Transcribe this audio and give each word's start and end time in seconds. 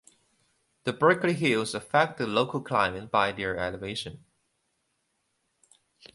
The 0.83 0.93
Berkeley 0.93 1.33
Hills 1.35 1.75
affect 1.75 2.17
the 2.17 2.25
local 2.25 2.59
climate 2.59 3.11
by 3.11 3.31
their 3.31 3.55
elevation. 3.55 4.25